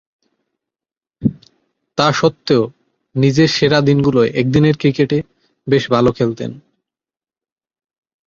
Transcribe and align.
তাসত্ত্বেও, 1.97 2.63
নিজের 3.15 3.49
সেরা 3.49 3.79
দিনগুলোয় 3.81 4.29
একদিনের 4.33 4.75
ক্রিকেটে 4.77 5.17
বেশ 5.67 5.83
ভালো 5.91 6.09
খেলতেন। 6.11 6.51